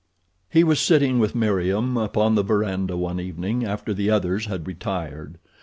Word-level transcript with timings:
He 0.49 0.63
was 0.63 0.79
sitting 0.79 1.19
with 1.19 1.35
Meriem 1.35 1.95
upon 1.95 2.33
the 2.33 2.41
verandah 2.41 2.97
one 2.97 3.19
evening 3.19 3.63
after 3.63 3.93
the 3.93 4.09
others 4.09 4.47
had 4.47 4.65
retired. 4.65 5.37